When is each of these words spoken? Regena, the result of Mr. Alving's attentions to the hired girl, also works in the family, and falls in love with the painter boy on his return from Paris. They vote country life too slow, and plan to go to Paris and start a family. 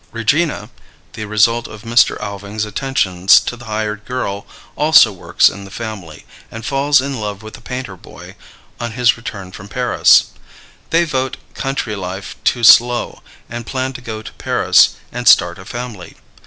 Regena, 0.11 0.71
the 1.13 1.25
result 1.25 1.67
of 1.67 1.83
Mr. 1.83 2.19
Alving's 2.19 2.65
attentions 2.65 3.39
to 3.39 3.55
the 3.55 3.65
hired 3.65 4.03
girl, 4.03 4.47
also 4.75 5.11
works 5.11 5.47
in 5.47 5.63
the 5.63 5.69
family, 5.69 6.25
and 6.49 6.65
falls 6.65 7.01
in 7.01 7.19
love 7.19 7.43
with 7.43 7.53
the 7.53 7.61
painter 7.61 7.95
boy 7.95 8.35
on 8.79 8.93
his 8.93 9.15
return 9.15 9.51
from 9.51 9.67
Paris. 9.67 10.31
They 10.89 11.03
vote 11.03 11.37
country 11.53 11.95
life 11.95 12.35
too 12.43 12.63
slow, 12.63 13.21
and 13.47 13.63
plan 13.67 13.93
to 13.93 14.01
go 14.01 14.23
to 14.23 14.33
Paris 14.39 14.95
and 15.11 15.27
start 15.27 15.59
a 15.59 15.65
family. 15.65 16.15